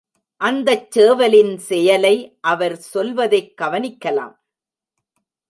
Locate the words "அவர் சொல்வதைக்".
2.41-3.53